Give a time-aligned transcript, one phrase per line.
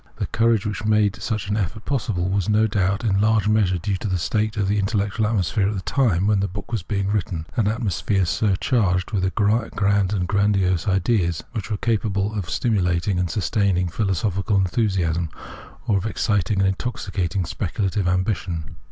[0.15, 3.97] The courage which made such an effort possible was, no doubt, in large measure due
[3.97, 6.83] to the state of the in tellectual atmosphere at the time when the book was
[6.91, 13.29] written, an atmosphere surcharged with grand and grandiose ideas, which were capable of stimulating and
[13.29, 15.29] sustaining philosophical enthusiasm,
[15.85, 18.77] or of exciting and intoxicating speculative ambition.